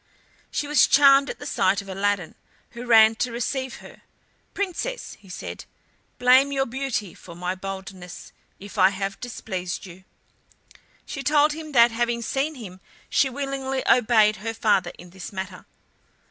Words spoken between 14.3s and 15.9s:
her father in this matter.